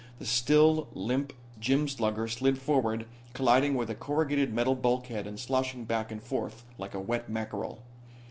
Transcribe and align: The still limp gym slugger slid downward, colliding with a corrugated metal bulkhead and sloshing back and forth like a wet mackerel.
The 0.17 0.25
still 0.25 0.87
limp 0.95 1.31
gym 1.59 1.87
slugger 1.87 2.27
slid 2.27 2.65
downward, 2.65 3.05
colliding 3.33 3.75
with 3.75 3.87
a 3.91 3.93
corrugated 3.93 4.51
metal 4.51 4.73
bulkhead 4.73 5.27
and 5.27 5.39
sloshing 5.39 5.85
back 5.85 6.11
and 6.11 6.23
forth 6.23 6.65
like 6.79 6.95
a 6.95 6.99
wet 6.99 7.29
mackerel. 7.29 7.83